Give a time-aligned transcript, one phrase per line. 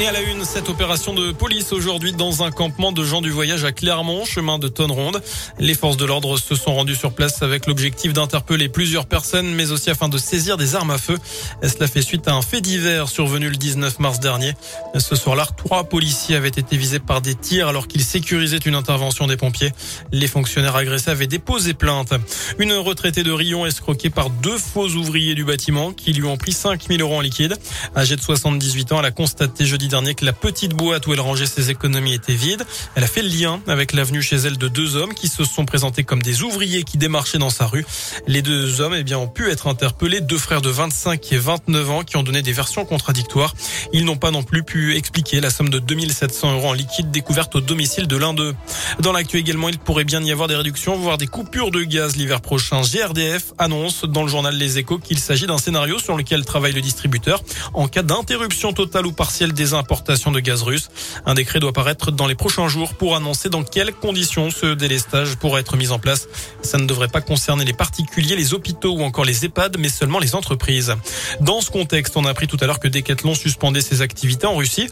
[0.00, 3.28] Et à la une, cette opération de police aujourd'hui dans un campement de gens du
[3.28, 5.20] voyage à Clermont, chemin de Tonne-Ronde.
[5.58, 9.72] Les forces de l'ordre se sont rendues sur place avec l'objectif d'interpeller plusieurs personnes, mais
[9.72, 11.18] aussi afin de saisir des armes à feu.
[11.62, 14.54] Cela fait suite à un fait divers survenu le 19 mars dernier.
[14.96, 19.26] Ce soir-là, trois policiers avaient été visés par des tirs alors qu'ils sécurisaient une intervention
[19.26, 19.72] des pompiers.
[20.12, 22.14] Les fonctionnaires agressés avaient déposé plainte.
[22.58, 26.52] Une retraitée de Rion escroquée par deux faux ouvriers du bâtiment qui lui ont pris
[26.52, 27.54] 5000 euros en liquide.
[27.94, 31.20] Âgée de 78 ans, elle a constaté jeudi dernier que la petite boîte où elle
[31.20, 32.64] rangeait ses économies était vide.
[32.94, 35.66] Elle a fait le lien avec l'avenue chez elle de deux hommes qui se sont
[35.66, 37.84] présentés comme des ouvriers qui démarchaient dans sa rue.
[38.26, 41.90] Les deux hommes eh bien, ont pu être interpellés, deux frères de 25 et 29
[41.90, 43.54] ans qui ont donné des versions contradictoires.
[43.92, 47.56] Ils n'ont pas non plus pu expliquer la somme de 2700 euros en liquide découverte
[47.56, 48.54] au domicile de l'un d'eux.
[49.00, 52.16] Dans l'actu également, il pourrait bien y avoir des réductions, voire des coupures de gaz
[52.16, 52.82] l'hiver prochain.
[52.82, 56.80] GRDF annonce dans le journal Les Échos qu'il s'agit d'un scénario sur lequel travaille le
[56.80, 57.42] distributeur
[57.74, 60.88] en cas d'interruption totale ou partielle des importation de gaz russe.
[61.26, 65.36] Un décret doit paraître dans les prochains jours pour annoncer dans quelles conditions ce délestage
[65.36, 66.28] pourrait être mis en place.
[66.62, 70.18] Ça ne devrait pas concerner les particuliers, les hôpitaux ou encore les EHPAD, mais seulement
[70.18, 70.94] les entreprises.
[71.40, 74.56] Dans ce contexte, on a appris tout à l'heure que Decathlon suspendait ses activités en
[74.56, 74.88] Russie.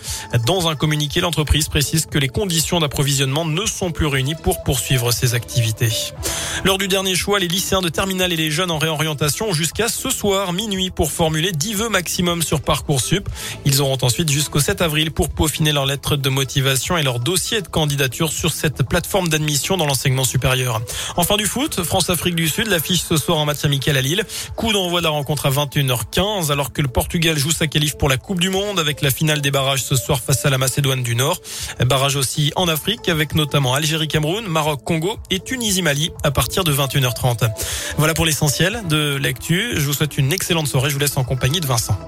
[0.47, 5.13] Dans un communiqué, l'entreprise précise que les conditions d'approvisionnement ne sont plus réunies pour poursuivre
[5.13, 5.91] ses activités.
[6.65, 10.11] Lors du dernier choix, les lycéens de terminale et les jeunes en réorientation jusqu'à ce
[10.11, 13.29] soir minuit pour formuler 10 vœux maximum sur Parcoursup.
[13.65, 17.63] Ils auront ensuite jusqu'au 7 avril pour peaufiner leur lettre de motivation et leur dossier
[17.63, 20.83] de candidature sur cette plateforme d'admission dans l'enseignement supérieur.
[21.17, 24.25] Enfin du foot, France-Afrique du Sud, l'affiche ce soir en match amical à Lille.
[24.57, 28.11] Coup d'envoi de la rencontre à 21h15 alors que le Portugal joue sa qualif pour
[28.11, 31.03] la Coupe du Monde avec la finale des barrages ce soir face à la Macédoine
[31.03, 31.41] du Nord.
[31.87, 37.49] Barrage aussi en Afrique avec notamment Algérie-Cameroun, Maroc-Congo et Tunisie-Mali à partir partir de 21h30.
[37.99, 39.73] Voilà pour l'essentiel de l'actu.
[39.75, 40.89] Je vous souhaite une excellente soirée.
[40.89, 41.99] Je vous laisse en compagnie de Vincent.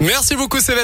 [0.00, 0.76] Merci beaucoup Céleste.